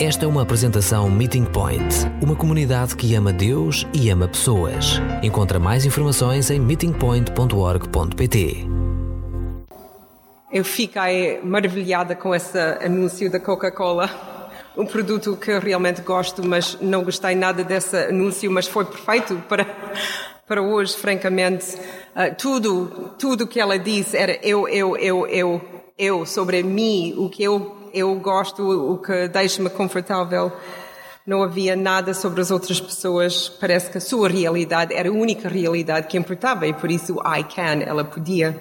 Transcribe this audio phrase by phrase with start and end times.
[0.00, 5.00] Esta é uma apresentação Meeting Point, uma comunidade que ama Deus e ama pessoas.
[5.24, 8.64] Encontra mais informações em meetingpoint.org.pt.
[10.52, 14.08] Eu fiquei maravilhada com esse anúncio da Coca-Cola.
[14.76, 19.42] Um produto que eu realmente gosto, mas não gostei nada desse anúncio, mas foi perfeito
[19.48, 19.66] para,
[20.46, 21.74] para hoje, francamente.
[21.74, 25.60] Uh, tudo, tudo que ela disse era eu, eu, eu, eu,
[25.98, 28.62] eu, sobre mim, o que eu eu gosto,
[28.92, 30.52] o que deixa-me confortável.
[31.26, 33.48] Não havia nada sobre as outras pessoas.
[33.48, 37.44] Parece que a sua realidade era a única realidade que importava e por isso I
[37.44, 38.58] can, ela podia.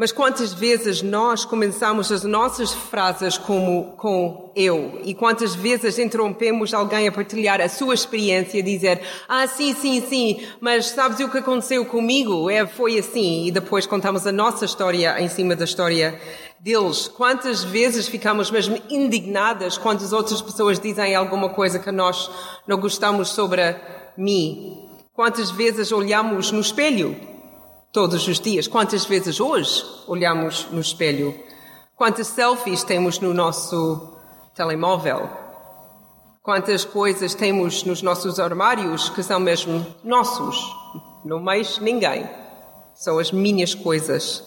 [0.00, 6.72] Mas quantas vezes nós começamos as nossas frases como com eu e quantas vezes interrompemos
[6.72, 11.36] alguém a partilhar a sua experiência, dizer ah sim sim sim, mas sabes o que
[11.36, 12.48] aconteceu comigo?
[12.48, 16.18] É foi assim e depois contamos a nossa história em cima da história
[16.60, 17.08] deles.
[17.08, 22.30] Quantas vezes ficamos mesmo indignadas quando as outras pessoas dizem alguma coisa que nós
[22.66, 23.76] não gostamos sobre
[24.16, 24.88] mim?
[25.12, 27.16] Quantas vezes olhamos no espelho?
[27.92, 28.68] Todos os dias.
[28.68, 31.34] Quantas vezes hoje olhamos no espelho?
[31.96, 34.16] Quantas selfies temos no nosso
[34.54, 35.28] telemóvel?
[36.42, 40.56] Quantas coisas temos nos nossos armários que são mesmo nossos?
[41.24, 42.28] Não mais ninguém.
[42.94, 44.42] São as minhas coisas.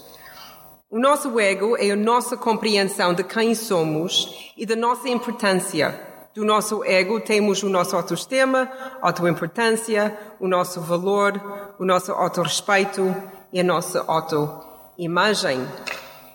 [0.94, 6.00] O nosso ego é a nossa compreensão de quem somos e da nossa importância.
[6.36, 13.12] Do nosso ego temos o nosso autoestima, autoimportância, o nosso valor, o nosso autorrespeito
[13.52, 15.68] e a nossa autoimagem.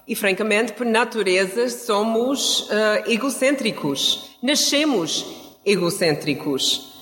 [0.09, 4.37] E, francamente, por natureza, somos uh, egocêntricos.
[4.43, 5.25] Nascemos
[5.65, 6.98] egocêntricos.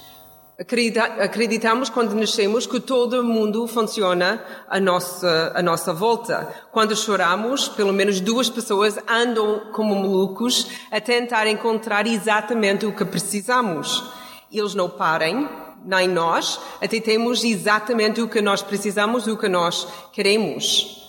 [0.59, 6.49] Acreditamos quando nascemos que todo mundo funciona à nossa, à nossa volta.
[6.73, 13.05] Quando choramos, pelo menos duas pessoas andam como malucos a tentar encontrar exatamente o que
[13.05, 14.03] precisamos.
[14.51, 15.47] Eles não parem,
[15.84, 21.06] nem nós, até temos exatamente o que nós precisamos, o que nós queremos.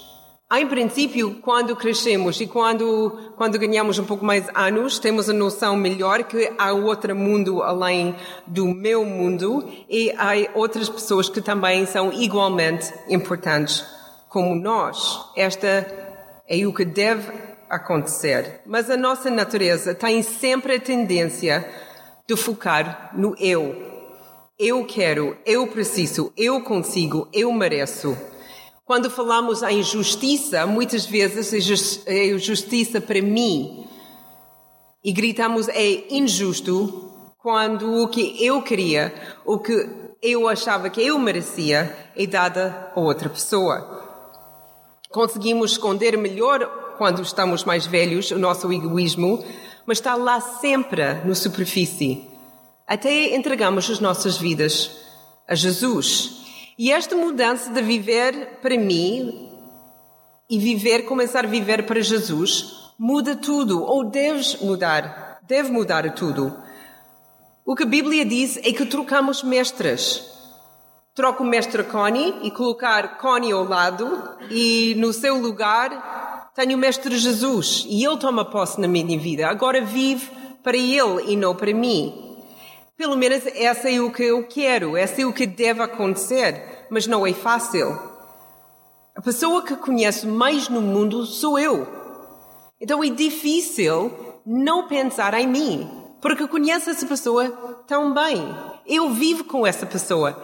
[0.50, 5.76] Em princípio, quando crescemos e quando, quando ganhamos um pouco mais anos, temos a noção
[5.76, 8.16] melhor que há outro mundo além
[8.48, 13.86] do meu mundo e há outras pessoas que também são igualmente importantes
[14.30, 15.20] como nós.
[15.36, 15.86] Esta
[16.48, 17.30] é o que deve
[17.70, 18.62] acontecer.
[18.66, 21.70] Mas a nossa natureza tem sempre a tendência
[22.26, 23.76] de focar no eu.
[24.58, 28.18] Eu quero, eu preciso, eu consigo, eu mereço.
[28.88, 33.86] Quando falamos em justiça, muitas vezes é justiça para mim.
[35.04, 39.14] E gritamos é injusto quando o que eu queria,
[39.46, 39.74] o que
[40.22, 44.06] eu achava que eu merecia, é dada a outra pessoa.
[45.12, 49.44] Conseguimos esconder melhor quando estamos mais velhos o nosso egoísmo,
[49.86, 52.26] mas está lá sempre na superfície.
[52.88, 54.92] Até entregamos as nossas vidas
[55.46, 56.47] a Jesus.
[56.78, 59.50] E esta mudança de viver para mim
[60.48, 66.56] e viver, começar a viver para Jesus, muda tudo, ou deve mudar, deve mudar tudo.
[67.66, 70.24] O que a Bíblia diz é que trocamos mestres.
[71.16, 76.80] Troco o mestre Connie e colocar Connie ao lado e no seu lugar tenho o
[76.80, 79.48] mestre Jesus e ele toma posse na minha vida.
[79.48, 80.30] Agora vive
[80.62, 82.27] para ele e não para mim.
[82.98, 87.06] Pelo menos essa é o que eu quero, essa é o que deve acontecer, mas
[87.06, 87.96] não é fácil.
[89.16, 91.88] A pessoa que conheço mais no mundo sou eu.
[92.82, 94.12] Então é difícil
[94.44, 95.88] não pensar em mim,
[96.20, 97.52] porque conheço essa pessoa
[97.88, 98.44] tão bem.
[98.88, 100.36] Eu vivo com essa pessoa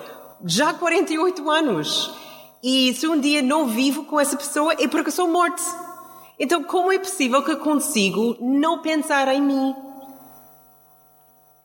[0.45, 2.13] já há 48 anos.
[2.61, 5.63] E se um dia não vivo com essa pessoa é porque sou morto.
[6.37, 9.75] Então, como é possível que consigo não pensar em mim?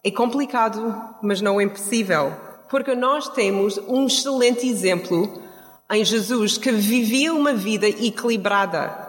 [0.03, 2.33] É complicado, mas não é impossível,
[2.71, 5.43] porque nós temos um excelente exemplo
[5.91, 9.09] em Jesus que vivia uma vida equilibrada.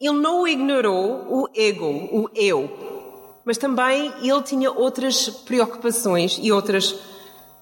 [0.00, 6.94] Ele não ignorou o ego, o eu, mas também ele tinha outras preocupações e outras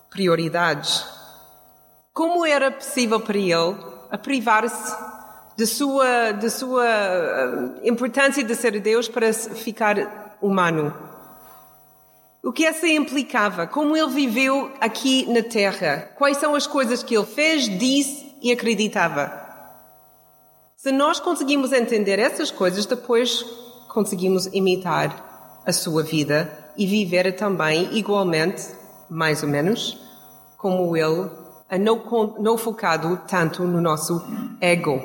[0.09, 1.05] prioridades.
[2.15, 3.77] Como era possível para ele
[4.23, 4.97] privar-se
[5.57, 11.08] de sua, de sua eh, importância de ser Deus para ficar humano?
[12.49, 13.67] O que essa implicava?
[13.67, 16.11] Como ele viveu aqui na Terra?
[16.17, 19.31] Quais são as coisas que ele fez, disse e acreditava?
[20.75, 23.45] Se nós conseguimos entender essas coisas, depois
[23.93, 28.67] conseguimos imitar a sua vida e viver também igualmente,
[29.11, 29.99] mais ou menos,
[30.57, 31.29] como ele,
[31.79, 32.03] não,
[32.39, 34.25] não focado tanto no nosso
[34.59, 35.03] ego.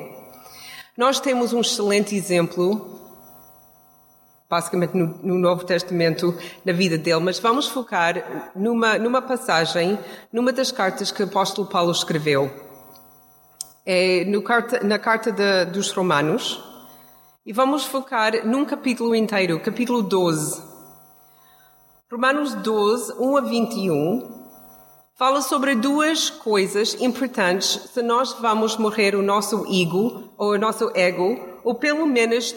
[0.95, 3.02] Nós temos um excelente exemplo
[4.53, 9.97] basicamente no, no, Novo Testamento, na vida dele, mas vamos focar numa, numa passagem,
[10.31, 12.51] numa das cartas que o apóstolo Paulo escreveu.
[13.83, 16.63] É no carta, na carta de, dos Romanos,
[17.43, 20.61] e vamos focar num capítulo inteiro, capítulo 12.
[22.11, 24.45] Romanos 12, 1 a 21,
[25.17, 30.91] fala sobre duas coisas importantes se nós vamos morrer o nosso ego, ou o nosso
[30.93, 32.53] ego, ou pelo menos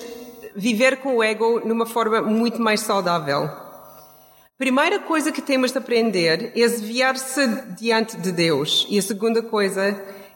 [0.57, 3.49] viver com o ego numa forma muito mais saudável.
[4.59, 7.47] Primeira coisa que temos de aprender é desviar-se
[7.79, 8.87] diante de Deus.
[8.89, 9.83] E a segunda coisa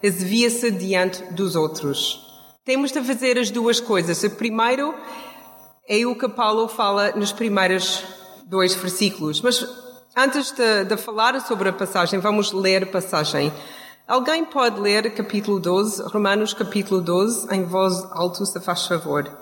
[0.02, 2.26] é desviar-se diante dos outros.
[2.62, 4.22] Temos de fazer as duas coisas.
[4.22, 4.94] O primeiro
[5.88, 8.04] é o que Paulo fala nos primeiros
[8.44, 9.40] dois versículos.
[9.40, 9.66] Mas
[10.14, 13.50] antes de, de falar sobre a passagem, vamos ler a passagem.
[14.06, 19.39] Alguém pode ler capítulo 12, Romanos capítulo 12, em voz alta, se faz favor.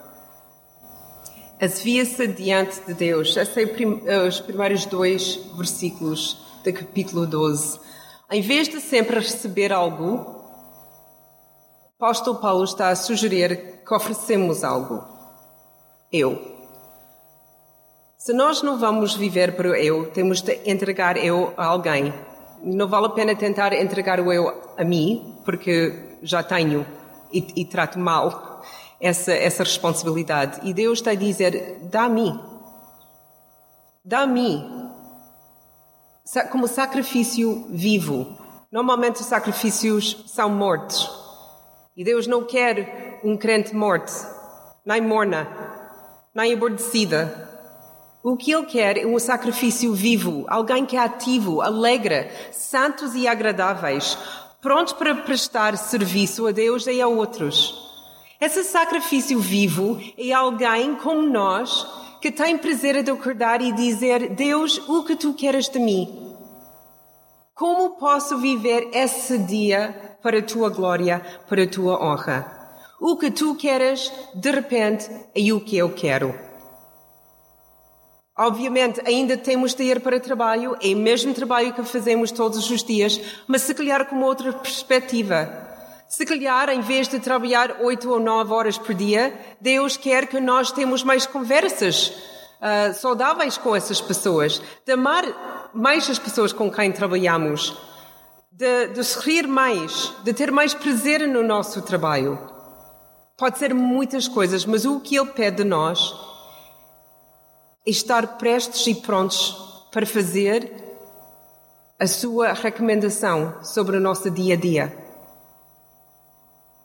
[1.58, 3.36] Desvia-se diante de Deus.
[3.36, 3.62] Esses são
[4.06, 7.80] eh, os primeiros dois versículos do capítulo 12.
[8.30, 10.36] Em vez de sempre receber algo,
[11.82, 15.02] o apóstolo Paulo está a sugerir que oferecemos algo.
[16.12, 16.40] Eu.
[18.16, 22.14] Se nós não vamos viver para o eu, temos de entregar eu a alguém.
[22.62, 26.86] Não vale a pena tentar entregar o eu a mim, porque já tenho
[27.32, 28.57] e, e trato mal
[29.00, 30.60] essa, essa responsabilidade.
[30.62, 32.38] E Deus está a dizer: dá-me.
[34.04, 34.88] Dá-me.
[36.50, 38.36] Como sacrifício vivo.
[38.70, 41.10] Normalmente os sacrifícios são mortos.
[41.96, 44.12] E Deus não quer um crente morto,
[44.84, 45.48] nem morna,
[46.34, 47.48] nem aborrecida.
[48.22, 53.26] O que Ele quer é um sacrifício vivo, alguém que é ativo, alegre, santos e
[53.26, 54.18] agradáveis,
[54.60, 57.87] prontos para prestar serviço a Deus e a outros.
[58.40, 61.84] Esse sacrifício vivo é alguém como nós
[62.20, 66.36] que tem prazer de acordar e dizer: Deus, o que tu queres de mim?
[67.52, 72.46] Como posso viver esse dia para a tua glória, para a tua honra?
[73.00, 76.32] O que tu queres, de repente, é o que eu quero.
[78.36, 82.70] Obviamente, ainda temos de ir para o trabalho, é o mesmo trabalho que fazemos todos
[82.70, 85.67] os dias, mas se calhar com outra perspectiva.
[86.08, 90.40] Se calhar, em vez de trabalhar oito ou nove horas por dia, Deus quer que
[90.40, 96.70] nós temos mais conversas uh, saudáveis com essas pessoas, de amar mais as pessoas com
[96.70, 97.76] quem trabalhamos,
[98.50, 102.38] de, de sorrir mais, de ter mais prazer no nosso trabalho.
[103.36, 106.14] Pode ser muitas coisas, mas o que Ele pede de nós
[107.86, 109.54] é estar prestes e prontos
[109.92, 110.72] para fazer
[112.00, 115.07] a sua recomendação sobre o nosso dia a dia.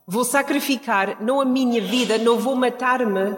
[0.05, 3.37] Vou sacrificar não a minha vida, não vou matar-me,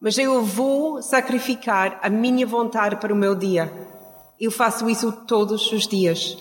[0.00, 3.70] mas eu vou sacrificar a minha vontade para o meu dia.
[4.38, 6.38] Eu faço isso todos os dias.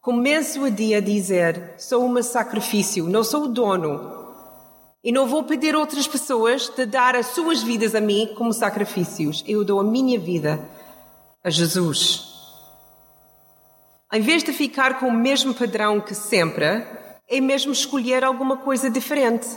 [0.00, 4.20] Começo o dia a dizer: sou um sacrifício, não sou o dono.
[5.04, 9.42] E não vou pedir outras pessoas de dar as suas vidas a mim como sacrifícios.
[9.46, 10.60] Eu dou a minha vida
[11.42, 12.28] a Jesus.
[14.12, 16.84] Em vez de ficar com o mesmo padrão que sempre,
[17.28, 19.48] é mesmo escolher alguma coisa diferente.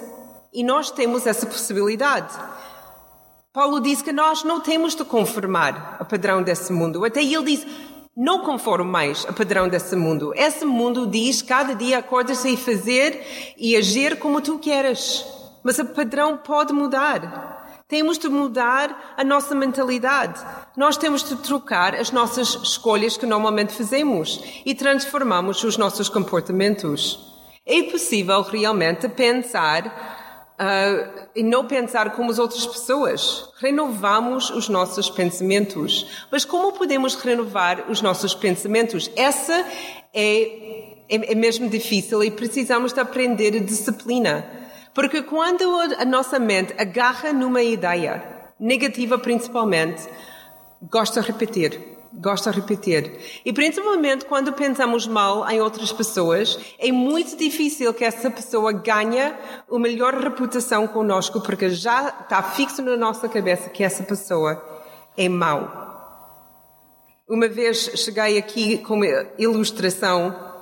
[0.53, 2.33] E nós temos essa possibilidade.
[3.51, 7.03] Paulo diz que nós não temos de conformar a padrão desse mundo.
[7.05, 7.65] Até ele diz:
[8.15, 10.33] não conforme mais a padrão desse mundo.
[10.35, 15.25] Esse mundo diz cada dia acorda-se e fazer e agir como tu queres.
[15.63, 17.83] Mas o padrão pode mudar.
[17.87, 20.41] Temos de mudar a nossa mentalidade.
[20.77, 27.34] Nós temos de trocar as nossas escolhas que normalmente fazemos e transformamos os nossos comportamentos.
[27.65, 29.87] É possível realmente pensar
[30.59, 33.49] uh, e não pensar como as outras pessoas.
[33.59, 36.25] Renovamos os nossos pensamentos.
[36.31, 39.09] Mas como podemos renovar os nossos pensamentos?
[39.15, 39.65] Essa
[40.13, 44.45] é, é, é mesmo difícil e precisamos de aprender disciplina.
[44.93, 45.63] Porque quando
[45.97, 48.23] a nossa mente agarra numa ideia,
[48.59, 50.03] negativa principalmente,
[50.83, 53.41] gosta de repetir gosta de repetir.
[53.45, 59.21] E principalmente quando pensamos mal em outras pessoas, é muito difícil que essa pessoa ganhe
[59.21, 64.63] a melhor reputação conosco, porque já está fixo na nossa cabeça que essa pessoa
[65.17, 65.85] é mau.
[67.27, 69.07] Uma vez cheguei aqui com uma
[69.37, 70.53] ilustração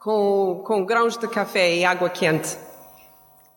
[0.00, 2.65] com, com grãos de café e água quente.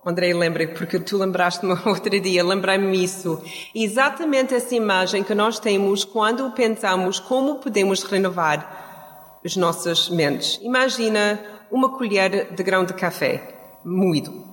[0.10, 3.40] Andrei, lembra, porque tu lembraste-me outro dia, lembrei-me isso.
[3.76, 10.60] Exatamente essa imagem que nós temos quando pensamos como podemos renovar as nossas mentes.
[10.64, 11.40] Imagina
[11.72, 14.44] uma colher de grão de café moído.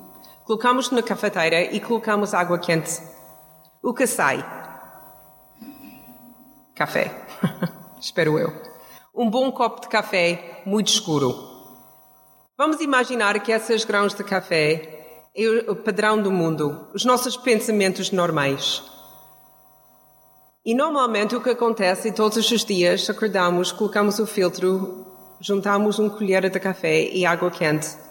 [0.45, 3.01] Colocamos na cafeteira e colocamos água quente.
[3.83, 4.45] O que sai?
[6.75, 7.11] Café.
[7.99, 8.53] Espero eu.
[9.15, 11.35] Um bom copo de café muito escuro.
[12.59, 14.96] Vamos imaginar que esses grãos de café
[15.37, 18.83] é o padrão do mundo, os nossos pensamentos normais.
[20.65, 25.07] E normalmente o que acontece todos os dias acordamos, colocamos o filtro,
[25.41, 28.07] juntamos uma colher de café e água quente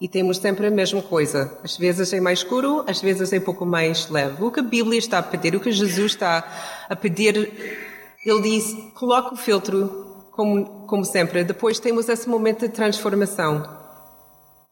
[0.00, 1.58] e temos sempre a mesma coisa.
[1.62, 4.42] Às vezes é mais escuro, às vezes é um pouco mais leve.
[4.42, 6.46] O que a Bíblia está a pedir, o que Jesus está
[6.88, 7.36] a pedir,
[8.24, 11.42] ele diz: coloca o filtro, como, como sempre.
[11.42, 13.76] Depois temos esse momento de transformação.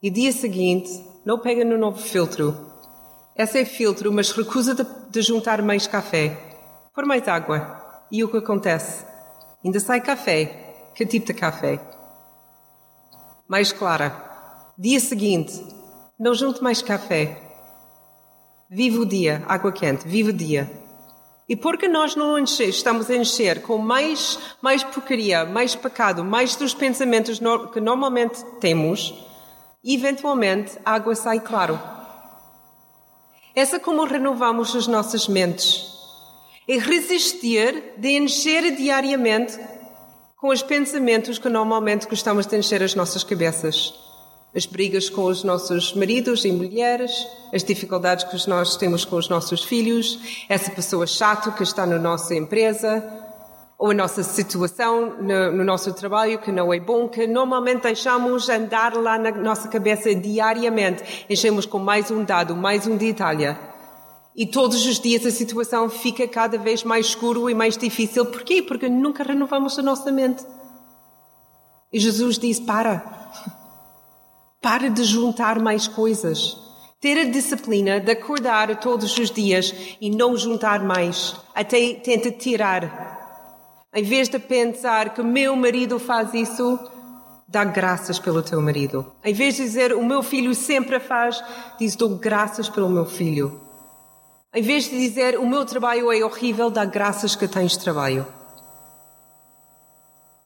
[0.02, 2.56] E dia seguinte, não pega no novo filtro.
[3.36, 6.46] Esse é filtro, mas recusa de, de juntar mais café
[6.94, 7.82] por mais água.
[8.10, 9.04] E o que acontece?
[9.62, 10.90] Ainda sai café.
[10.94, 11.78] Que tipo de café?
[13.46, 14.24] Mais clara.
[14.78, 15.62] Dia seguinte,
[16.18, 17.42] não junte mais café.
[18.70, 20.70] Vive o dia, água quente, vive o dia.
[21.48, 26.56] E porque nós não encher, estamos a encher com mais, mais porcaria, mais pecado, mais
[26.56, 27.40] dos pensamentos
[27.72, 29.14] que normalmente temos,
[29.94, 31.80] eventualmente a água sai claro.
[33.54, 35.96] Essa é como renovamos as nossas mentes
[36.68, 39.58] é resistir de encher diariamente
[40.36, 43.94] com os pensamentos que normalmente gostamos de encher as nossas cabeças.
[44.54, 47.12] As brigas com os nossos maridos e mulheres,
[47.52, 51.98] as dificuldades que nós temos com os nossos filhos, essa pessoa chata que está na
[51.98, 53.04] nossa empresa,
[53.78, 58.48] ou a nossa situação no, no, nosso trabalho que não é bom, que normalmente deixamos
[58.48, 61.26] andar lá na nossa cabeça diariamente.
[61.28, 63.54] Enchemos com mais um dado, mais um detalhe.
[64.34, 68.26] E todos os dias a situação fica cada vez mais escuro e mais difícil.
[68.26, 68.62] Porquê?
[68.62, 70.44] Porque nunca renovamos a nossa mente.
[71.92, 73.02] E Jesus diz: para.
[74.62, 76.56] Para de juntar mais coisas.
[77.00, 81.36] Ter a disciplina de acordar todos os dias e não juntar mais.
[81.54, 83.15] Até tenta tirar.
[83.96, 86.78] Em vez de pensar que meu marido faz isso,
[87.48, 89.10] dá graças pelo teu marido.
[89.24, 91.42] Em vez de dizer o meu filho sempre faz,
[91.78, 93.58] diz dou graças pelo meu filho.
[94.54, 98.26] Em vez de dizer o meu trabalho é horrível, dá graças que tens trabalho.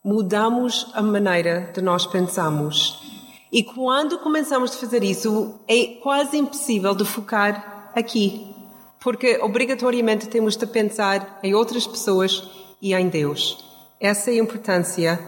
[0.04, 3.02] Mudamos a maneira de nós pensamos.
[3.50, 8.54] E quando começamos a fazer isso, é quase impossível de focar aqui.
[9.00, 13.64] Porque obrigatoriamente temos de pensar em outras pessoas e em Deus.
[14.00, 15.18] Essa é a importância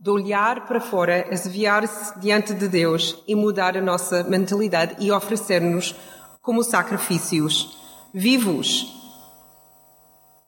[0.00, 5.94] de olhar para fora, desviar-se diante de Deus e mudar a nossa mentalidade e oferecer-nos
[6.42, 7.78] como sacrifícios
[8.12, 8.86] vivos.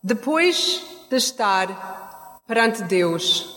[0.02, 3.54] Depois de estar perante Deus,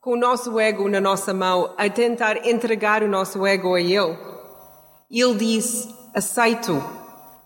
[0.00, 4.16] com o nosso ego na nossa mão, a tentar entregar o nosso ego a Ele,
[5.10, 6.82] Ele diz: Aceito,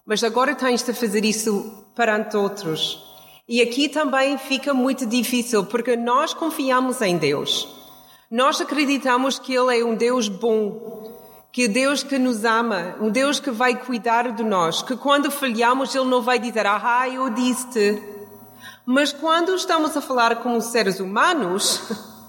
[0.06, 3.11] mas agora tens de fazer isso perante outros.
[3.48, 7.68] E aqui também fica muito difícil, porque nós confiamos em Deus.
[8.30, 11.12] Nós acreditamos que Ele é um Deus bom,
[11.50, 15.92] que Deus que nos ama, um Deus que vai cuidar de nós, que quando falhamos
[15.94, 18.00] Ele não vai dizer, ah, eu disse-te.
[18.86, 21.82] Mas quando estamos a falar com seres humanos,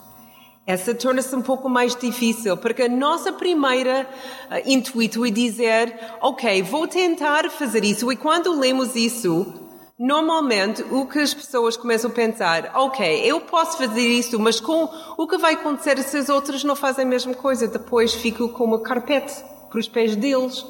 [0.66, 4.10] essa torna-se um pouco mais difícil, porque a nossa primeira
[4.50, 9.63] uh, intuito é dizer, ok, vou tentar fazer isso, e quando lemos isso,
[9.98, 14.90] Normalmente, o que as pessoas começam a pensar, ok, eu posso fazer isso, mas com
[15.16, 17.68] o que vai acontecer se os outros não fazem a mesma coisa?
[17.68, 20.66] Depois fico com uma carpete para os pés deles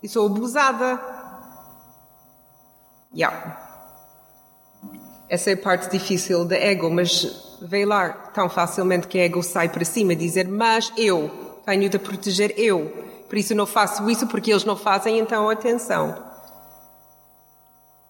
[0.00, 1.00] e sou abusada.
[3.12, 3.66] Yeah.
[5.28, 9.42] Essa é a parte difícil da ego, mas vê lá tão facilmente que a ego
[9.42, 11.28] sai para cima, dizer, mas eu
[11.66, 12.86] tenho de proteger eu,
[13.28, 16.27] por isso não faço isso porque eles não fazem, então atenção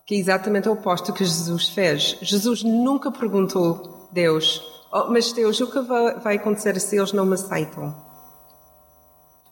[0.08, 2.16] que é exatamente o oposto que Jesus fez.
[2.22, 7.34] Jesus nunca perguntou Deus, oh, mas Deus, o que vai acontecer se eles não me
[7.34, 7.94] aceitam?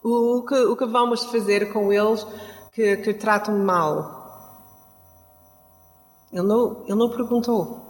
[0.02, 2.26] O que, o que vamos fazer com eles
[2.72, 4.24] que, que tratam mal?
[6.32, 7.84] Ele não, ele não perguntou.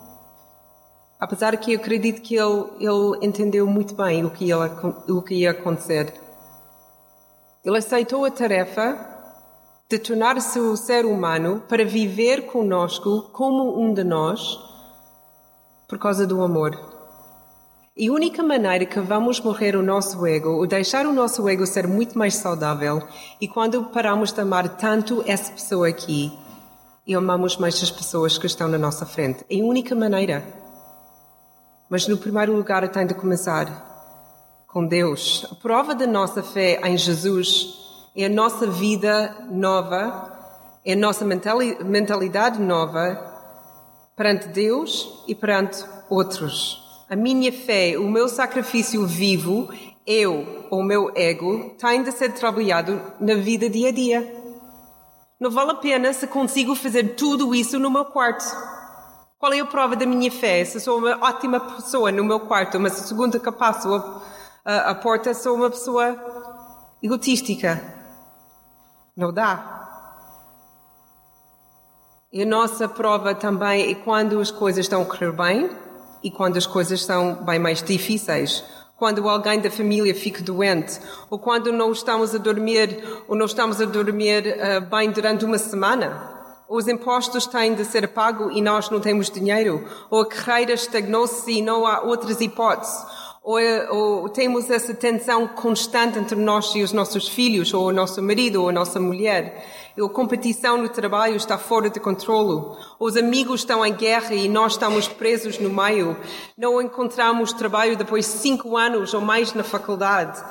[1.21, 5.53] Apesar que eu acredito que ele, ele entendeu muito bem o que, o que ia
[5.53, 6.13] acontecer.
[7.65, 9.16] Ele aceitou a tarefa
[9.89, 14.59] de tornar-se o ser humano para viver conosco como um de nós
[15.89, 16.77] por causa do amor.
[17.97, 21.65] E a única maneira que vamos morrer o nosso ego, ou deixar o nosso ego
[21.65, 23.01] ser muito mais saudável,
[23.41, 26.37] e quando paramos de amar tanto essa pessoa aqui
[27.07, 29.45] e amamos mais as pessoas que estão na nossa frente.
[29.49, 30.45] É a única maneira.
[31.89, 35.47] Mas no primeiro lugar tem de começar com Deus.
[35.51, 37.86] A prova da nossa fé em Jesus
[38.17, 40.35] é a nossa vida nova,
[40.85, 43.35] É a nossa mentalidade nova
[44.17, 46.83] perante Deus e perante outros.
[47.11, 49.69] A minha fé, o meu sacrifício vivo,
[50.07, 54.43] eu, o meu ego, tem de ser trabalhado na vida dia a dia.
[55.39, 58.45] Não vale a pena se consigo fazer tudo isso no meu quarto.
[59.39, 60.65] Qual é a prova da minha fé?
[60.65, 64.23] Se sou uma ótima pessoa no meu quarto, mas segunda que passo a,
[64.65, 66.17] a, a porta sou uma pessoa
[67.03, 67.96] egotística.
[69.17, 69.73] Não dá.
[72.31, 75.71] E a nossa prova também é quando as coisas estão a correr bem
[76.23, 78.63] e quando as coisas são bem mais difíceis.
[78.95, 83.81] Quando alguém da família fica doente, ou quando não estamos a dormir, ou não estamos
[83.81, 86.35] a dormir uh, bem durante uma semana.
[86.69, 89.83] Os impostos têm de ser pagos e nós não temos dinheiro.
[90.11, 93.16] Ou a carreira estagnou-se e não há outras hipóteses
[93.47, 93.61] ou,
[93.97, 98.61] ou, temos essa tensão constante entre nós e os nossos filhos, ou o nosso marido,
[98.61, 99.65] ou a nossa mulher.
[99.97, 102.77] Ou a competição no trabalho está fora de controle.
[102.99, 106.17] Os amigos estão em guerra e nós estamos presos no meio.
[106.59, 110.43] Não encontramos trabalho depois de cinco anos ou mais na faculdade.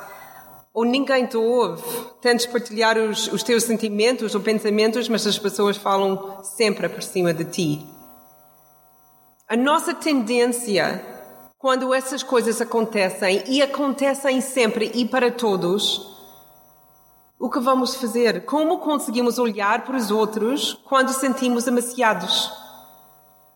[0.72, 1.82] Ou ninguém te ouve.
[2.22, 7.34] Tentes partilhar os, os teus sentimentos ou pensamentos, mas as pessoas falam sempre por cima
[7.34, 7.86] de ti.
[9.46, 11.14] A nossa tendência
[11.58, 16.14] quando essas coisas acontecem e acontecem sempre e para todos,
[17.38, 18.44] o que vamos fazer?
[18.44, 22.52] Como conseguimos olhar para os outros quando sentimos amaciados?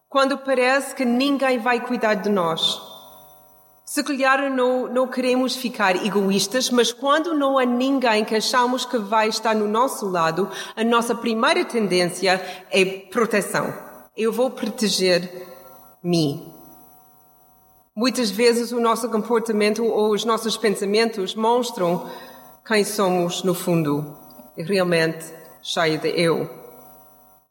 [0.09, 2.81] Quando parece que ninguém vai cuidar de nós?
[3.85, 8.99] Se calhar não, não queremos ficar egoístas, mas quando não há ninguém que achamos que
[8.99, 12.41] vai estar no nosso lado, a nossa primeira tendência
[12.71, 13.73] é proteção.
[14.17, 16.50] Eu vou proteger-me.
[18.01, 22.09] Muitas vezes o nosso comportamento ou os nossos pensamentos mostram
[22.67, 24.17] quem somos no fundo,
[24.57, 25.23] realmente
[25.63, 26.49] cheio de eu.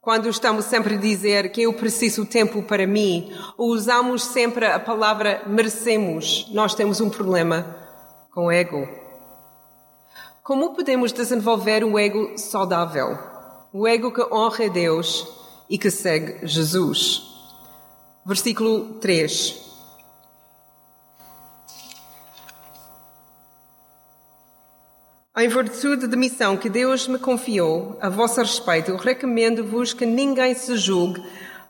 [0.01, 4.79] Quando estamos sempre a dizer que eu preciso tempo para mim, ou usamos sempre a
[4.79, 7.77] palavra merecemos, nós temos um problema
[8.33, 8.89] com o ego.
[10.41, 13.19] Como podemos desenvolver um ego saudável?
[13.71, 15.27] O ego que honra Deus
[15.69, 17.21] e que segue Jesus.
[18.25, 19.68] Versículo 3.
[25.39, 30.75] Em virtude da missão que Deus me confiou a vosso respeito, recomendo-vos que ninguém se
[30.75, 31.23] julgue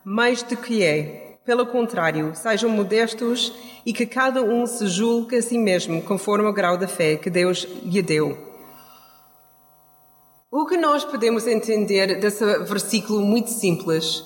[0.04, 1.36] mais do que é.
[1.44, 3.52] Pelo contrário, sejam modestos
[3.86, 7.30] e que cada um se julgue a si mesmo, conforme o grau da fé que
[7.30, 8.36] Deus lhe deu.
[10.50, 14.24] O que nós podemos entender desse versículo muito simples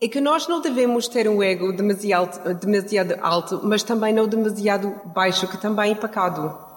[0.00, 4.92] é que nós não devemos ter um ego demasiado, demasiado alto, mas também não demasiado
[5.14, 6.71] baixo, que também é pecado.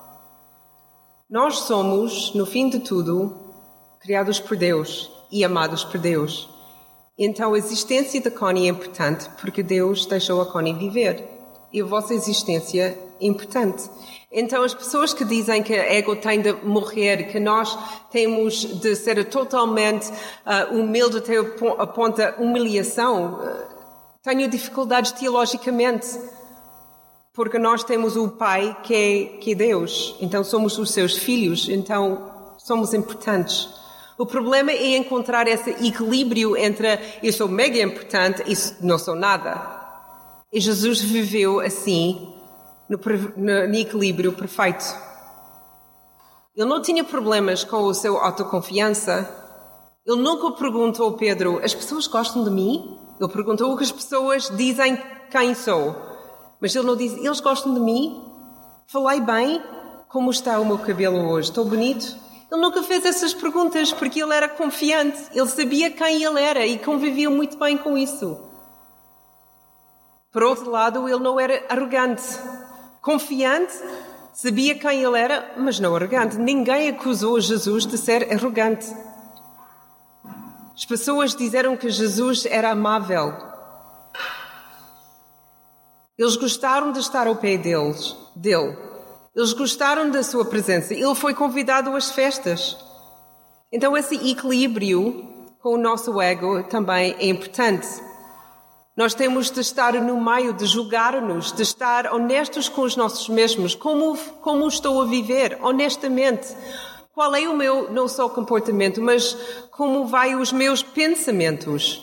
[1.28, 3.36] Nós somos, no fim de tudo,
[4.00, 6.48] criados por Deus e amados por Deus.
[7.18, 11.28] Então a existência da Connie é importante porque Deus deixou a Connie viver.
[11.74, 12.84] E a vossa existência
[13.20, 13.90] é importante.
[14.32, 17.76] Então as pessoas que dizem que a ego tem de morrer, que nós
[18.12, 23.76] temos de ser totalmente uh, humilde até a ponto da humilhação, uh,
[24.22, 26.08] tenho dificuldades teologicamente
[27.36, 31.68] porque nós temos o Pai que é, que é Deus, então somos os seus filhos,
[31.68, 33.68] então somos importantes.
[34.18, 39.84] O problema é encontrar esse equilíbrio entre eu sou mega importante e não sou nada.
[40.54, 42.34] E Jesus viveu assim,
[42.88, 42.98] no,
[43.36, 44.86] no, no equilíbrio perfeito.
[46.56, 49.30] Ele não tinha problemas com o seu autoconfiança.
[50.08, 52.98] Ele nunca perguntou a Pedro: As pessoas gostam de mim?
[53.20, 54.98] Ele perguntou o que as pessoas dizem
[55.30, 56.15] quem sou.
[56.66, 58.20] Mas ele não diz, eles gostam de mim?
[58.88, 59.62] Falei bem?
[60.10, 61.50] Como está o meu cabelo hoje?
[61.50, 62.18] Estou bonito?
[62.52, 66.80] Ele nunca fez essas perguntas porque ele era confiante, ele sabia quem ele era e
[66.80, 68.36] convivia muito bem com isso.
[70.32, 72.24] Por outro lado, ele não era arrogante.
[73.00, 73.76] Confiante,
[74.34, 76.36] sabia quem ele era, mas não arrogante.
[76.36, 78.92] Ninguém acusou Jesus de ser arrogante.
[80.76, 83.54] As pessoas disseram que Jesus era amável,
[86.18, 88.78] eles gostaram de estar ao pé deles, dele.
[89.36, 90.94] Eles gostaram da sua presença.
[90.94, 92.78] Ele foi convidado às festas.
[93.72, 95.28] Então, esse equilíbrio
[95.62, 97.88] com o nosso ego também é importante.
[98.96, 103.76] Nós temos de estar no meio, de julgar-nos, de estar honestos com os nossos mesmos.
[103.76, 106.56] Como, como estou a viver, honestamente?
[107.14, 109.36] Qual é o meu, não só comportamento, mas
[109.72, 112.02] como vai os meus pensamentos?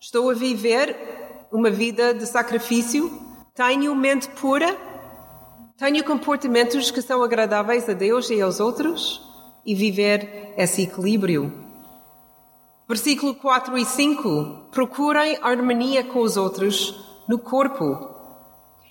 [0.00, 1.17] Estou a viver
[1.50, 3.10] uma vida de sacrifício?
[3.54, 4.76] Tenho mente pura?
[5.76, 9.22] Tenho comportamentos que são agradáveis a Deus e aos outros?
[9.64, 11.52] E viver esse equilíbrio.
[12.88, 14.68] Versículo 4 e 5.
[14.70, 16.94] Procurem harmonia com os outros
[17.28, 18.17] no corpo.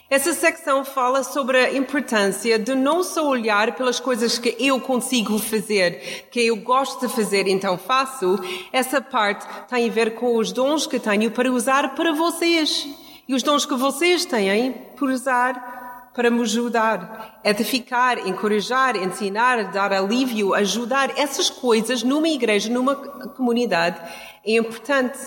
[0.10, 5.38] Essa secção fala sobre a importância de não só olhar pelas coisas que eu consigo
[5.38, 8.40] fazer, que eu gosto de fazer, então faço.
[8.72, 12.88] Essa parte tem a ver com os dons que tenho para usar para vocês.
[13.28, 19.92] E os dons que vocês têm por usar para me ajudar, edificar, encorajar, ensinar, dar
[19.92, 21.20] alívio, ajudar.
[21.20, 24.00] Essas coisas numa igreja, numa comunidade,
[24.46, 25.20] é importante.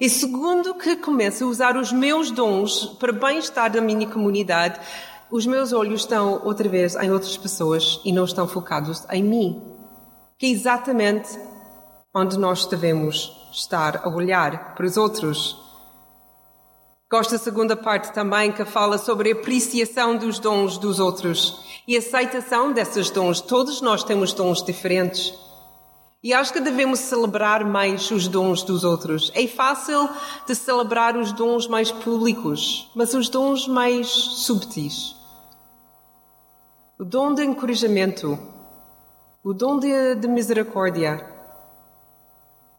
[0.00, 4.78] E segundo que começo a usar os meus dons para bem-estar da minha comunidade,
[5.30, 9.62] os meus olhos estão outra vez em outras pessoas e não estão focados em mim.
[10.38, 11.38] Que é exatamente
[12.14, 15.58] onde nós devemos estar a olhar para os outros.
[17.10, 21.96] Gosto da segunda parte também que fala sobre a apreciação dos dons dos outros e
[21.96, 23.40] aceitação desses dons.
[23.40, 25.45] Todos nós temos dons diferentes.
[26.26, 29.30] E acho que devemos celebrar mais os dons dos outros.
[29.32, 30.08] É fácil
[30.44, 35.14] de celebrar os dons mais públicos, mas os dons mais subtis.
[36.98, 38.36] O dom de encorajamento,
[39.44, 41.24] o dom de, de misericórdia.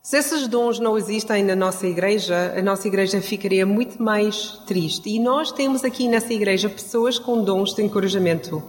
[0.02, 5.10] Se esses dons não existem na nossa igreja, a nossa igreja ficaria muito mais triste.
[5.10, 8.62] E nós temos aqui nessa igreja pessoas com dons de encorajamento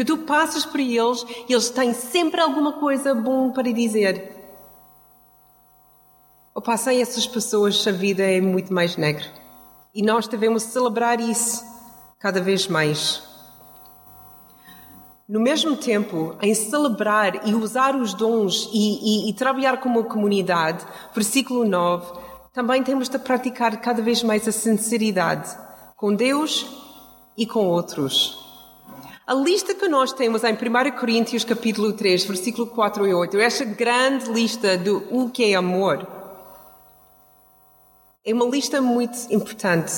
[0.00, 4.34] que tu passas por eles e eles têm sempre alguma coisa bom para dizer.
[6.54, 9.26] Opa, sem essas pessoas a vida é muito mais negra.
[9.94, 11.62] E nós devemos celebrar isso
[12.18, 13.22] cada vez mais.
[15.28, 20.82] No mesmo tempo, em celebrar e usar os dons e, e, e trabalhar como comunidade,
[21.14, 22.18] versículo 9,
[22.54, 25.54] também temos de praticar cada vez mais a sinceridade
[25.94, 26.66] com Deus
[27.36, 28.49] e com outros.
[29.30, 33.64] A lista que nós temos em 1 Coríntios capítulo 3, versículo 4 e 8, esta
[33.64, 36.04] grande lista do o que é amor,
[38.26, 39.92] é uma lista muito importante,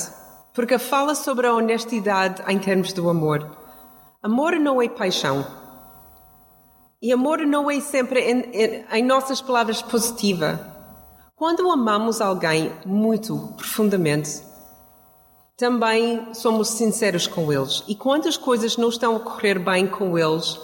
[0.53, 3.57] porque fala sobre a honestidade em termos do amor.
[4.21, 5.43] Amor não é paixão.
[7.01, 10.59] E amor não é sempre, em, em, em nossas palavras, positiva.
[11.35, 14.43] Quando amamos alguém muito profundamente,
[15.57, 17.83] também somos sinceros com eles.
[17.87, 20.59] E quando as coisas não estão a correr bem com eles,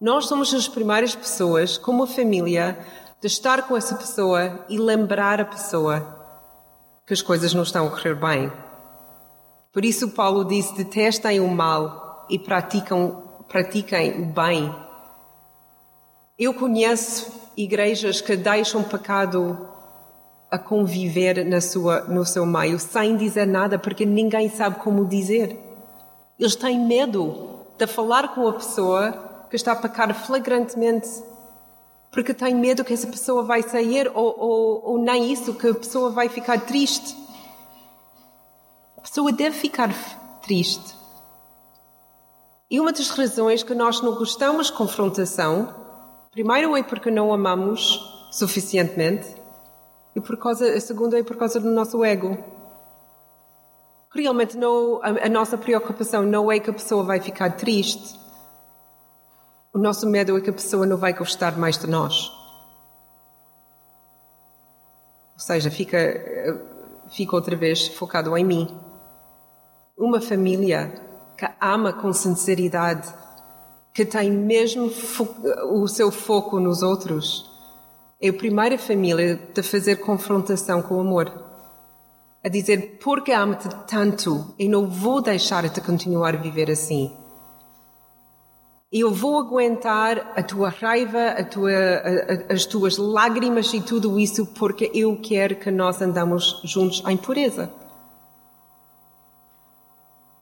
[0.00, 2.78] nós somos as primeiras pessoas, como família,
[3.20, 6.18] de estar com essa pessoa e lembrar a pessoa
[7.06, 8.52] que as coisas não estão a correr bem.
[9.72, 14.74] Por isso, Paulo disse: detestem o mal e praticam, pratiquem o bem.
[16.38, 19.69] Eu conheço igrejas que deixam pecado
[20.50, 25.56] a conviver na sua, no seu meio sem dizer nada, porque ninguém sabe como dizer.
[26.38, 31.08] Eles têm medo de falar com a pessoa que está a pecar flagrantemente,
[32.10, 35.74] porque têm medo que essa pessoa vai sair ou, ou, ou nem isso, que a
[35.74, 37.16] pessoa vai ficar triste.
[38.96, 39.94] A pessoa deve ficar
[40.42, 40.94] triste.
[42.70, 45.74] E uma das razões que nós não gostamos de confrontação,
[46.30, 49.39] primeiro é porque não amamos suficientemente,
[50.14, 52.36] e por causa, a segunda é por causa do nosso ego.
[54.12, 58.18] Realmente não, a, a nossa preocupação não é que a pessoa vai ficar triste.
[59.72, 62.32] O nosso medo é que a pessoa não vai gostar mais de nós.
[65.34, 65.96] Ou seja, fica,
[67.10, 68.80] fica outra vez focado em mim.
[69.96, 70.92] Uma família
[71.36, 73.14] que ama com sinceridade,
[73.94, 74.90] que tem mesmo
[75.70, 77.49] o seu foco nos outros,
[78.20, 81.32] é a primeira família a fazer confrontação com o amor.
[82.44, 87.16] A dizer, porque amo-te tanto e não vou deixar-te continuar a viver assim.
[88.92, 94.18] Eu vou aguentar a tua raiva, a tua, a, a, as tuas lágrimas e tudo
[94.18, 97.70] isso porque eu quero que nós andamos juntos em pureza.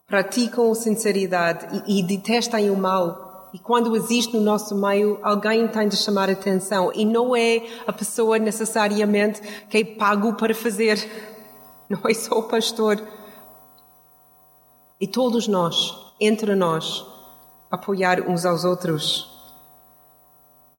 [0.06, 5.88] Praticam sinceridade e, e detestem o mal e quando existe no nosso meio, alguém tem
[5.88, 6.92] de chamar atenção.
[6.94, 10.98] E não é a pessoa necessariamente que é pago para fazer.
[11.88, 13.02] Não é só o pastor.
[15.00, 17.02] E todos nós, entre nós,
[17.70, 19.26] apoiar uns aos outros.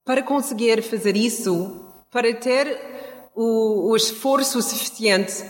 [0.04, 1.80] Para conseguir fazer isso,
[2.12, 2.78] para ter
[3.34, 5.44] o, o esforço suficiente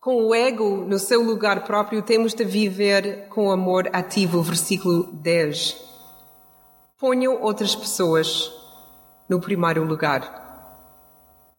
[0.00, 4.40] com o ego no seu lugar próprio, temos de viver com amor ativo.
[4.40, 5.85] Versículo 10.
[6.98, 8.50] Ponham outras pessoas
[9.28, 10.46] no primeiro lugar.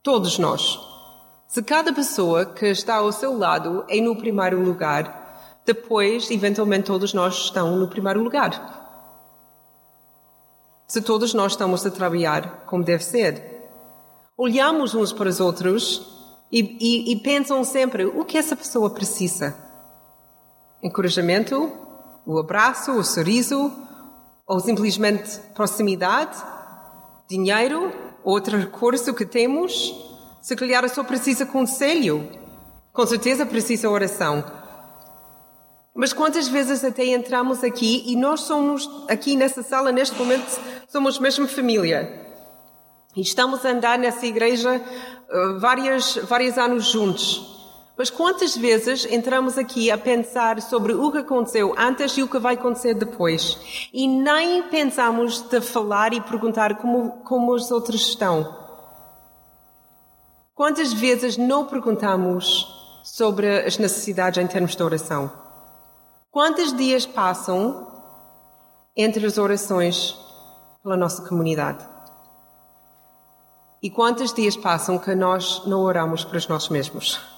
[0.01, 0.79] Todos nós.
[1.47, 7.13] Se cada pessoa que está ao seu lado é no primeiro lugar, depois, eventualmente, todos
[7.13, 8.51] nós estamos no primeiro lugar.
[10.87, 13.69] Se todos nós estamos a trabalhar como deve ser.
[14.35, 16.01] olhamos uns para os outros
[16.51, 19.55] e, e, e pensam sempre o que essa pessoa precisa.
[20.81, 21.71] Encorajamento,
[22.25, 23.71] o abraço, o sorriso,
[24.47, 26.37] ou simplesmente proximidade,
[27.29, 27.91] dinheiro,
[28.23, 29.93] outro recurso que temos.
[30.41, 32.29] Se calhar só precisa conselho,
[32.93, 34.43] com certeza precisa oração.
[35.93, 40.47] Mas quantas vezes até entramos aqui e nós somos, aqui nessa sala, neste momento,
[40.87, 42.25] somos mesmo família.
[43.15, 47.56] E estamos a andar nessa igreja uh, vários anos juntos.
[47.97, 52.37] Mas quantas vezes entramos aqui a pensar sobre o que aconteceu antes e o que
[52.37, 53.89] vai acontecer depois?
[53.91, 58.55] E nem pensamos de falar e perguntar como, como os outros estão.
[60.53, 62.67] Quantas vezes não perguntamos
[63.03, 65.31] sobre as necessidades em termos de oração?
[66.29, 67.87] Quantos dias passam
[68.95, 70.15] entre as orações
[70.83, 71.83] pela nossa comunidade?
[73.81, 77.36] E quantos dias passam que nós não oramos para nós mesmos?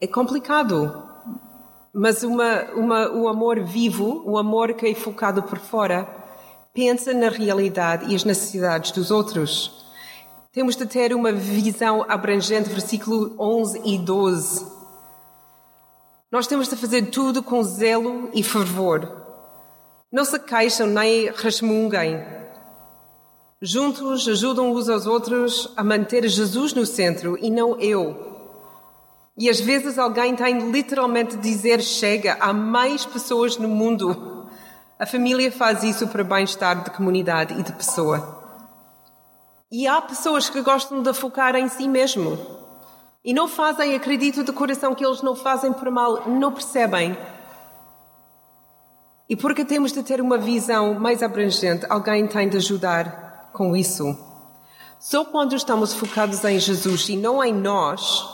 [0.00, 1.02] É complicado,
[1.92, 6.08] mas uma, uma, amor vivo, o amor que é focado por fora,
[6.72, 9.84] pensa na realidade e as necessidades dos outros.
[10.52, 14.66] Temos de ter uma visão abrangente, versículo 11 e 12.
[16.32, 19.20] Nós temos de fazer tudo com zelo e fervor
[20.12, 22.20] não se queixam nem resmungam.
[23.62, 28.29] Juntos ajudam uns aos outros a manter Jesus no centro e não eu.
[29.40, 34.48] E às vezes alguém tem literalmente dizer chega, há mais pessoas no mundo.
[34.98, 38.38] A família faz isso para bem-estar de comunidade e de pessoa.
[39.72, 42.38] E há pessoas que gostam de focar em si mesmo.
[43.24, 47.16] E não fazem, acredito de coração que eles não fazem por mal, não percebem
[49.30, 54.18] e porque temos de ter uma visão mais abrangente, alguém tem de ajudar com isso.
[54.98, 58.26] Só quando estamos focados em Jesus e não em nós,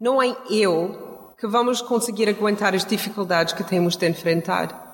[0.00, 4.88] não em eu, que vamos conseguir aguentar as dificuldades que temos de enfrentar.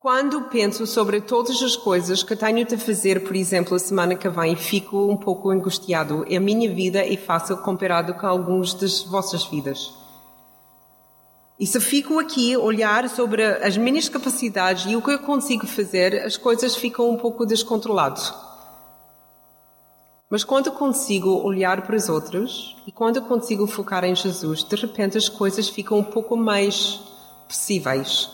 [0.00, 4.28] Quando penso sobre todas as coisas que tenho de fazer, por exemplo, a semana que
[4.28, 6.24] vem, fico um pouco angustiado.
[6.24, 9.92] A minha vida é fácil comparado com algumas das vossas vidas.
[11.60, 15.66] E se fico aqui a olhar sobre as minhas capacidades e o que eu consigo
[15.66, 18.34] fazer, as coisas ficam um pouco descontroladas.
[20.32, 25.18] Mas quando consigo olhar para os outros e quando consigo focar em Jesus, de repente
[25.18, 26.98] as coisas ficam um pouco mais
[27.46, 28.30] possíveis.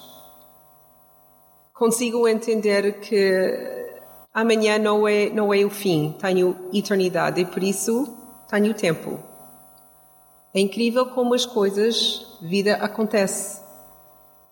[1.74, 3.98] Consigo entender que
[4.32, 8.16] amanhã não é, não é o fim, tenho eternidade e por isso
[8.48, 9.18] tenho tempo.
[10.54, 13.60] É incrível como as coisas, vida acontece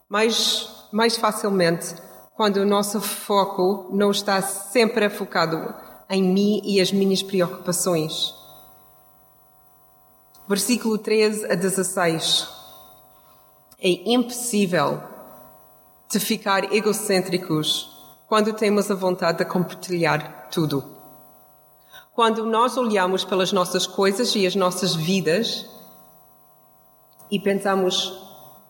[0.09, 1.95] mais, mais facilmente
[2.35, 8.35] quando o nosso foco não está sempre focado em mim e as minhas preocupações.
[10.49, 12.49] Versículo 13 a 16.
[13.81, 15.03] É impossível
[16.09, 17.91] de ficar egocêntricos
[18.29, 20.85] quando temos a vontade de compartilhar tudo.
[22.15, 25.67] Quando nós olhamos pelas nossas coisas e as nossas vidas,
[27.31, 28.13] e pensamos: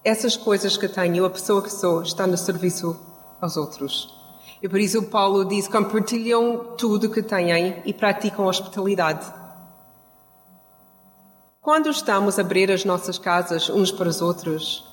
[0.03, 2.99] essas coisas que tenho, a pessoa que sou, está no serviço
[3.41, 4.16] aos outros.
[4.63, 9.27] E por isso Paulo diz: compartilham tudo que têm e praticam hospitalidade.
[11.61, 14.85] Quando estamos a abrir as nossas casas uns para os outros,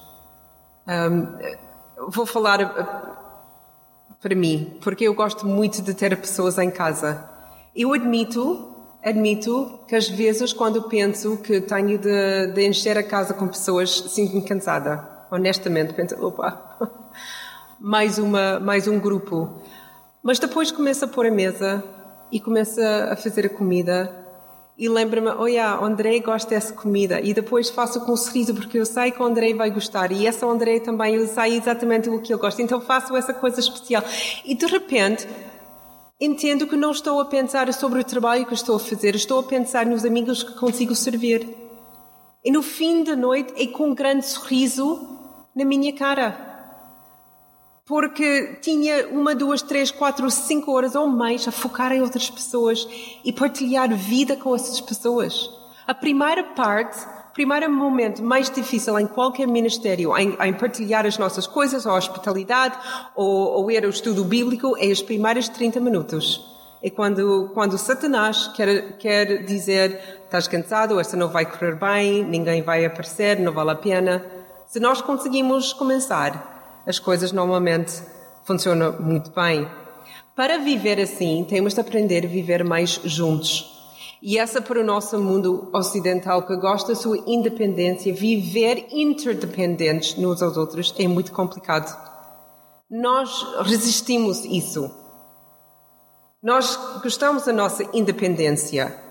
[0.87, 7.29] um, vou falar uh, para mim, porque eu gosto muito de ter pessoas em casa.
[7.75, 8.73] Eu admito
[9.03, 13.91] admito que às vezes quando penso que tenho de, de encher a casa com pessoas,
[14.07, 15.07] sinto-me cansada.
[15.29, 16.77] Honestamente, penso, opa,
[17.83, 19.61] mais, uma, mais um grupo.
[20.23, 21.83] Mas depois começo a pôr a mesa
[22.31, 24.09] e começo a fazer a comida
[24.77, 28.79] e lembro-me, olha, oh, André gosta dessa comida e depois faço com um sorriso porque
[28.79, 32.21] eu sei que o André vai gostar e essa André também, eu sei exatamente o
[32.21, 34.01] que ele gosta, então faço essa coisa especial.
[34.45, 35.27] E de repente
[36.21, 39.43] entendo que não estou a pensar sobre o trabalho que estou a fazer, estou a
[39.43, 41.49] pensar nos amigos que consigo servir.
[42.45, 45.05] E no fim da noite é com um grande sorriso
[45.53, 46.52] na minha cara.
[47.85, 52.87] Porque tinha uma, duas, três, quatro, cinco horas ou mais a focar em outras pessoas
[53.23, 55.49] e partilhar vida com essas pessoas.
[55.85, 61.47] A primeira parte primeiro momento mais difícil em qualquer ministério, em, em partilhar as nossas
[61.47, 62.77] coisas, a hospitalidade
[63.15, 66.53] ou, ou ir ao estudo bíblico, é os primeiros 30 minutos.
[66.81, 72.61] É quando, quando Satanás quer, quer dizer, estás cansado, esta não vai correr bem, ninguém
[72.61, 74.23] vai aparecer, não vale a pena.
[74.67, 76.52] Se nós conseguimos começar,
[76.85, 78.01] as coisas normalmente
[78.45, 79.67] funcionam muito bem.
[80.35, 83.71] Para viver assim, temos de aprender a viver mais juntos.
[84.21, 90.41] E essa para o nosso mundo ocidental que gosta da sua independência, viver interdependentes uns
[90.41, 91.93] aos outros é muito complicado.
[92.89, 94.89] Nós resistimos isso.
[96.41, 99.02] Nós gostamos da nossa independência.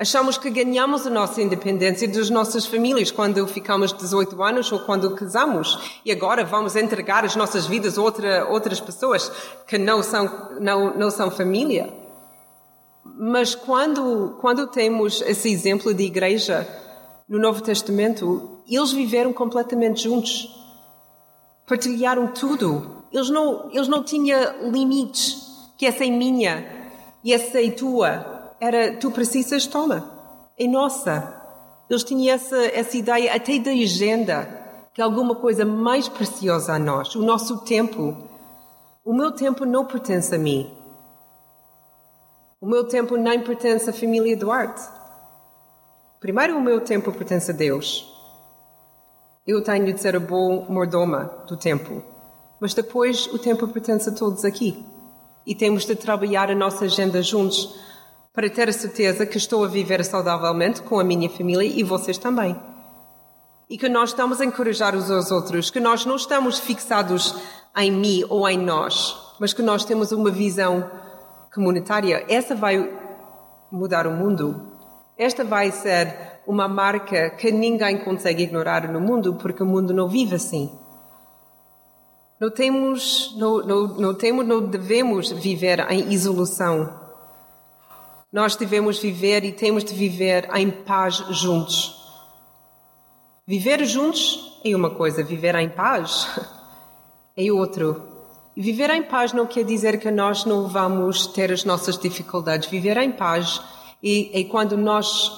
[0.00, 5.14] Achamos que ganhamos a nossa independência das nossas famílias quando ficamos 18 anos ou quando
[5.14, 9.30] casamos e agora vamos entregar as nossas vidas a outra, outras pessoas
[9.66, 11.92] que não são, não, não são família.
[13.04, 16.66] Mas quando, quando temos esse exemplo de igreja
[17.28, 20.48] no Novo Testamento, eles viveram completamente juntos.
[21.68, 23.04] Partilharam tudo.
[23.12, 25.42] Eles não, eles não tinham limites,
[25.76, 26.90] que essa é minha
[27.22, 30.04] e essa é tua era tu precisas, toma,
[30.58, 31.40] é nossa.
[31.88, 34.46] Eles tinham essa, essa ideia até da agenda,
[34.92, 38.16] que é alguma coisa mais preciosa a nós, o nosso tempo.
[39.04, 40.70] O meu tempo não pertence a mim.
[42.60, 44.82] O meu tempo nem pertence à família Duarte.
[46.20, 48.06] Primeiro, o meu tempo pertence a Deus.
[49.46, 52.02] Eu tenho de ser a boa mordoma do tempo.
[52.60, 54.84] Mas depois, o tempo pertence a todos aqui.
[55.46, 57.74] E temos de trabalhar a nossa agenda juntos
[58.32, 62.16] para ter a certeza que estou a viver saudavelmente com a minha família e vocês
[62.16, 62.56] também.
[63.68, 67.34] E que nós estamos a encorajar uns aos outros, que nós não estamos fixados
[67.76, 70.90] em mim ou em nós, mas que nós temos uma visão
[71.52, 72.24] comunitária.
[72.28, 72.88] Essa vai
[73.70, 74.78] mudar o mundo.
[75.16, 80.08] Esta vai ser uma marca que ninguém consegue ignorar no mundo, porque o mundo não
[80.08, 80.70] vive assim.
[82.40, 86.99] Não temos, não, não, não temos, não devemos viver em isolação
[88.32, 91.96] nós devemos viver e temos de viver em paz juntos.
[93.46, 96.28] Viver juntos é uma coisa, viver em paz
[97.36, 98.08] é outro.
[98.56, 102.68] E viver em paz não quer dizer que nós não vamos ter as nossas dificuldades.
[102.68, 103.60] Viver em paz
[104.04, 105.32] é, é quando nós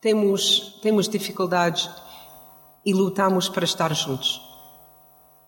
[0.00, 1.88] temos, temos dificuldades
[2.84, 4.42] e lutamos para estar juntos.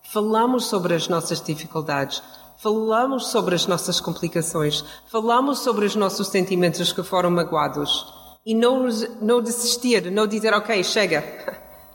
[0.01, 2.23] Falamos sobre as nossas dificuldades,
[2.59, 8.13] falamos sobre as nossas complicações, falamos sobre os nossos sentimentos que foram magoados
[8.45, 8.87] e não,
[9.21, 11.23] não desistir, não dizer, ok, chega,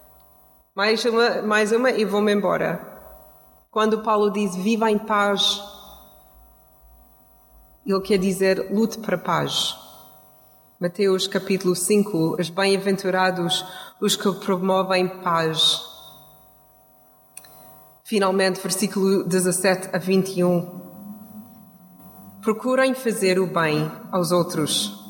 [0.74, 2.80] mais uma, mais uma e vou-me embora.
[3.70, 5.62] Quando Paulo diz viva em paz,
[7.84, 9.76] ele quer dizer lute para paz.
[10.80, 13.64] Mateus capítulo 5, os bem-aventurados,
[14.00, 15.93] os que promovem paz.
[18.06, 20.82] Finalmente, versículo 17 a 21.
[22.42, 25.02] Procurem fazer o bem aos outros.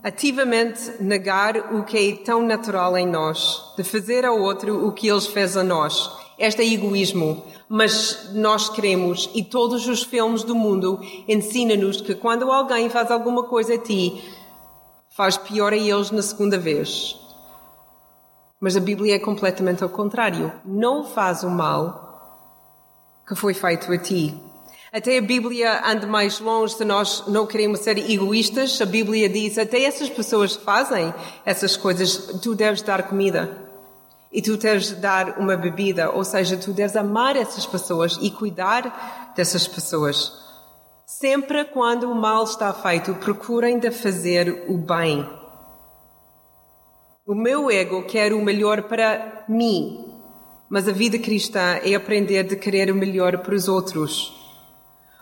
[0.00, 5.08] Ativamente negar o que é tão natural em nós, de fazer ao outro o que
[5.08, 6.08] eles fez a nós.
[6.38, 12.52] Este é egoísmo, mas nós queremos, e todos os filmes do mundo ensinam-nos que quando
[12.52, 14.22] alguém faz alguma coisa a ti,
[15.10, 17.27] faz pior a eles na segunda vez.
[18.60, 20.52] Mas a Bíblia é completamente ao contrário.
[20.64, 22.06] Não faz o mal
[23.26, 24.34] que foi feito a ti.
[24.90, 28.80] Até a Bíblia anda mais longe de nós não queremos ser egoístas.
[28.80, 31.12] A Bíblia diz até essas pessoas fazem
[31.44, 33.68] essas coisas, tu deves dar comida.
[34.32, 39.32] E tu deves dar uma bebida, ou seja, tu deves amar essas pessoas e cuidar
[39.36, 40.32] dessas pessoas.
[41.06, 45.26] Sempre quando o mal está feito, procurem de fazer o bem.
[47.28, 50.02] O meu ego quer o melhor para mim,
[50.66, 54.34] mas a vida cristã é aprender de querer o melhor para os outros.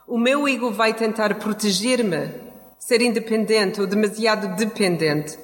[0.06, 2.30] O meu ego vai tentar proteger-me,
[2.78, 5.36] ser independente ou demasiado dependente,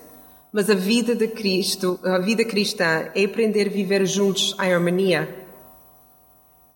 [0.53, 5.45] mas a vida de Cristo, a vida cristã é aprender a viver juntos em harmonia.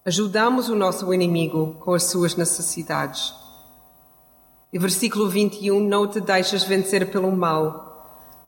[0.04, 3.32] Ajudamos o nosso inimigo com as suas necessidades.
[4.72, 7.85] E versículo 21, não te deixes vencer pelo mal,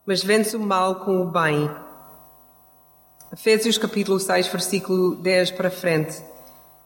[0.09, 1.69] mas vence o mal com o bem.
[3.31, 6.19] Efésios capítulo 6, versículo 10 para frente.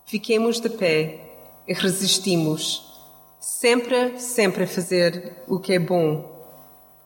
[0.05, 1.21] Fiquemos de pé
[1.65, 3.01] e resistimos,
[3.39, 6.45] sempre, sempre a fazer o que é bom.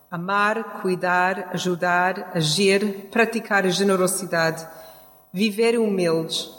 [0.10, 4.68] Amar, cuidar, ajudar, agir, praticar a generosidade,
[5.32, 6.50] viver humildes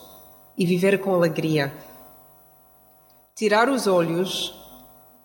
[0.57, 1.75] e viver com alegria.
[3.35, 4.57] Tirar os olhos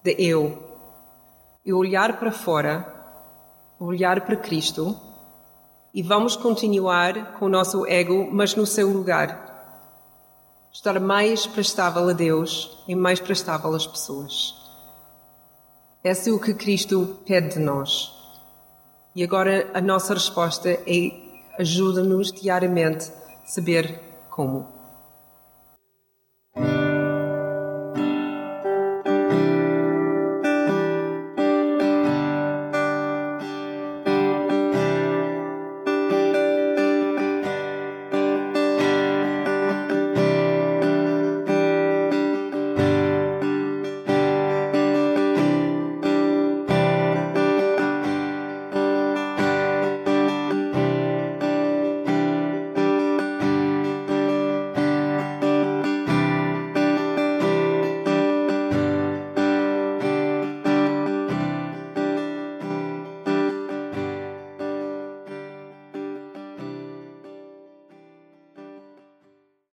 [0.02, 0.58] de eu
[1.64, 3.03] e olhar para fora
[3.86, 5.00] olhar para Cristo
[5.94, 9.52] e vamos continuar com o nosso ego, mas no seu lugar.
[10.72, 14.56] Estar mais prestável a Deus e mais prestável às pessoas.
[16.04, 18.12] Esse é o que Cristo pede de nós.
[19.16, 21.12] E agora a nossa resposta é
[21.60, 23.12] ajuda-nos diariamente
[23.44, 24.73] a saber como.